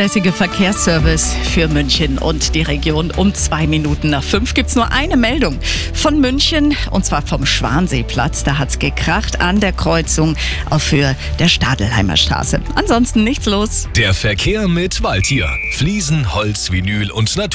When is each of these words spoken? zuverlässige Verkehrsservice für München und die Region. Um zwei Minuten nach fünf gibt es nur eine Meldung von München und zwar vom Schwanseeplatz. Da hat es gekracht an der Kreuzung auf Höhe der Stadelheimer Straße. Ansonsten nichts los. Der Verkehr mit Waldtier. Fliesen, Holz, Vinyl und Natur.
zuverlässige 0.00 0.32
Verkehrsservice 0.32 1.34
für 1.52 1.68
München 1.68 2.16
und 2.16 2.54
die 2.54 2.62
Region. 2.62 3.10
Um 3.10 3.34
zwei 3.34 3.66
Minuten 3.66 4.08
nach 4.08 4.22
fünf 4.22 4.54
gibt 4.54 4.70
es 4.70 4.74
nur 4.74 4.90
eine 4.92 5.18
Meldung 5.18 5.58
von 5.92 6.18
München 6.20 6.74
und 6.90 7.04
zwar 7.04 7.20
vom 7.20 7.44
Schwanseeplatz. 7.44 8.42
Da 8.42 8.56
hat 8.56 8.70
es 8.70 8.78
gekracht 8.78 9.42
an 9.42 9.60
der 9.60 9.74
Kreuzung 9.74 10.36
auf 10.70 10.90
Höhe 10.90 11.14
der 11.38 11.48
Stadelheimer 11.48 12.16
Straße. 12.16 12.62
Ansonsten 12.76 13.24
nichts 13.24 13.44
los. 13.44 13.88
Der 13.94 14.14
Verkehr 14.14 14.68
mit 14.68 15.02
Waldtier. 15.02 15.50
Fliesen, 15.74 16.32
Holz, 16.32 16.70
Vinyl 16.70 17.10
und 17.10 17.36
Natur. 17.36 17.48